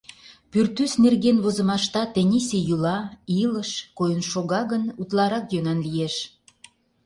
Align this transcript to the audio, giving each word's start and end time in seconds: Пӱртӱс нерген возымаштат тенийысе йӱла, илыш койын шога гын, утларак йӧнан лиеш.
Пӱртӱс 0.51 0.93
нерген 1.03 1.37
возымаштат 1.43 2.09
тенийысе 2.13 2.59
йӱла, 2.67 2.97
илыш 3.41 3.71
койын 3.97 4.21
шога 4.31 4.61
гын, 4.71 4.83
утларак 5.01 5.45
йӧнан 5.53 5.79
лиеш. 5.85 6.15